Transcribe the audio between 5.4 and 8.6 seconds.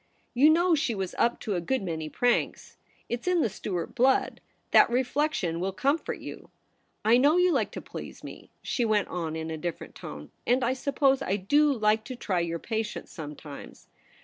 will comfort you. I know you like to please me,'